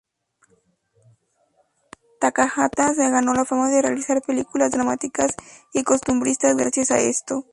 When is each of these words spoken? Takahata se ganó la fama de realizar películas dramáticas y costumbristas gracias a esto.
Takahata 2.19 2.95
se 2.95 3.11
ganó 3.11 3.35
la 3.35 3.45
fama 3.45 3.69
de 3.69 3.83
realizar 3.83 4.23
películas 4.23 4.71
dramáticas 4.71 5.35
y 5.75 5.83
costumbristas 5.83 6.57
gracias 6.57 6.89
a 6.89 6.99
esto. 6.99 7.45